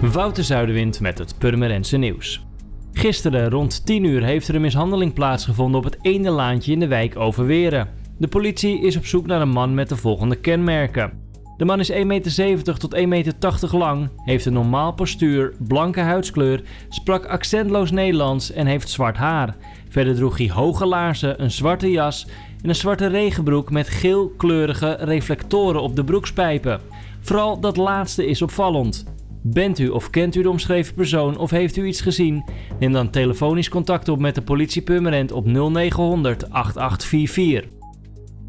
[0.00, 2.44] Wouter Zuiderwind met het Purmerense nieuws.
[2.92, 6.86] Gisteren rond 10 uur heeft er een mishandeling plaatsgevonden op het ene laantje in de
[6.86, 7.88] wijk Overweren.
[8.18, 11.12] De politie is op zoek naar een man met de volgende kenmerken.
[11.56, 13.34] De man is 1,70 meter tot 1,80 meter
[13.70, 19.56] lang, heeft een normaal postuur, blanke huidskleur, sprak accentloos Nederlands en heeft zwart haar.
[19.88, 22.26] Verder droeg hij hoge laarzen, een zwarte jas
[22.62, 26.80] en een zwarte regenbroek met geelkleurige reflectoren op de broekspijpen.
[27.20, 29.04] Vooral dat laatste is opvallend.
[29.46, 32.44] Bent u of kent u de omschreven persoon of heeft u iets gezien?
[32.78, 37.70] Neem dan telefonisch contact op met de politie Purmerend op 0900 8844.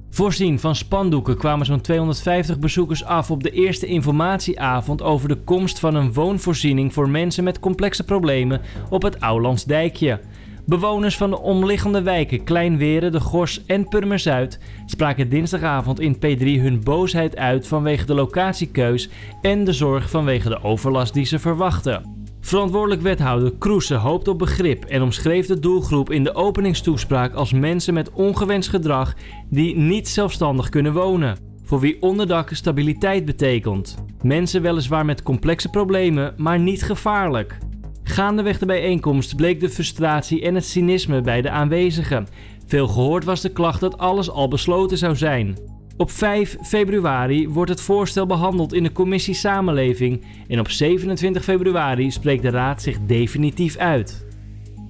[0.09, 5.79] Voorzien van spandoeken kwamen zo'n 250 bezoekers af op de eerste informatieavond over de komst
[5.79, 10.19] van een woonvoorziening voor mensen met complexe problemen op het Ouwlandsdijkje.
[10.65, 16.83] Bewoners van de omliggende wijken Kleinweren, De Gors en Purmerzuid spraken dinsdagavond in P3 hun
[16.83, 19.09] boosheid uit vanwege de locatiekeus
[19.41, 22.25] en de zorg vanwege de overlast die ze verwachten.
[22.41, 27.93] Verantwoordelijk wethouder Kroese hoopt op begrip en omschreef de doelgroep in de openingstoespraak als mensen
[27.93, 29.13] met ongewenst gedrag
[29.49, 31.37] die niet zelfstandig kunnen wonen.
[31.63, 34.03] Voor wie onderdak stabiliteit betekent.
[34.21, 37.57] Mensen weliswaar met complexe problemen, maar niet gevaarlijk.
[38.07, 42.27] Gaandeweg de bijeenkomst bleek de frustratie en het cynisme bij de aanwezigen.
[42.65, 45.57] Veel gehoord was de klacht dat alles al besloten zou zijn.
[45.97, 52.11] Op 5 februari wordt het voorstel behandeld in de commissie Samenleving en op 27 februari
[52.11, 54.25] spreekt de Raad zich definitief uit.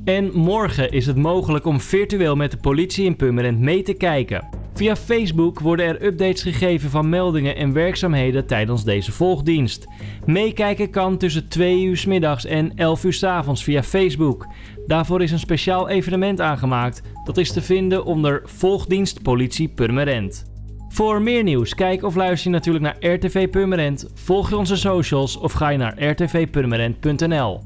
[0.06, 4.65] En morgen is het mogelijk om virtueel met de politie in Purmerend mee te kijken.
[4.76, 9.88] Via Facebook worden er updates gegeven van meldingen en werkzaamheden tijdens deze volgdienst.
[10.26, 14.48] Meekijken kan tussen 2 uur middags en 11 uur s avonds via Facebook.
[14.88, 17.02] Daarvoor is een speciaal evenement aangemaakt.
[17.24, 20.54] Dat is te vinden onder Volgdienst Politie Purmerend.
[20.90, 25.38] Voor meer nieuws, kijk of luister je natuurlijk naar RTV Purmerend, volg je onze socials
[25.38, 27.62] of ga je naar rtvpurmerend.nl.